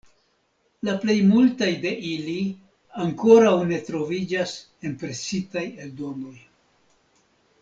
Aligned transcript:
La 0.87 0.93
plej 1.03 1.17
multaj 1.31 1.67
de 1.83 1.91
ili 2.13 2.37
ankoraŭ 3.05 3.53
ne 3.73 3.79
troviĝas 3.91 4.57
en 4.89 4.99
presitaj 5.05 5.67
eldonoj. 5.87 6.37